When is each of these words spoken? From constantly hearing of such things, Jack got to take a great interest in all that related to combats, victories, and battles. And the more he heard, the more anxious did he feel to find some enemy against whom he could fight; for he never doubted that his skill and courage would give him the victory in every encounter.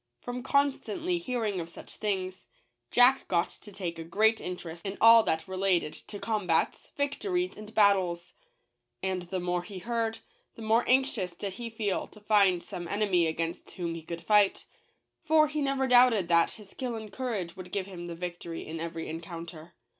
From 0.19 0.41
constantly 0.41 1.19
hearing 1.19 1.59
of 1.59 1.69
such 1.69 1.97
things, 1.97 2.47
Jack 2.89 3.27
got 3.27 3.49
to 3.51 3.71
take 3.71 3.99
a 3.99 4.03
great 4.03 4.41
interest 4.41 4.83
in 4.83 4.97
all 4.99 5.21
that 5.25 5.47
related 5.47 5.93
to 5.93 6.17
combats, 6.17 6.89
victories, 6.97 7.55
and 7.55 7.71
battles. 7.75 8.33
And 9.03 9.21
the 9.21 9.39
more 9.39 9.61
he 9.61 9.77
heard, 9.77 10.17
the 10.55 10.63
more 10.63 10.83
anxious 10.87 11.35
did 11.35 11.53
he 11.53 11.69
feel 11.69 12.07
to 12.07 12.19
find 12.19 12.63
some 12.63 12.87
enemy 12.87 13.27
against 13.27 13.69
whom 13.73 13.93
he 13.93 14.01
could 14.01 14.23
fight; 14.23 14.65
for 15.23 15.45
he 15.47 15.61
never 15.61 15.85
doubted 15.85 16.29
that 16.29 16.53
his 16.53 16.71
skill 16.71 16.95
and 16.95 17.13
courage 17.13 17.55
would 17.55 17.71
give 17.71 17.85
him 17.85 18.07
the 18.07 18.15
victory 18.15 18.65
in 18.65 18.79
every 18.79 19.07
encounter. 19.07 19.75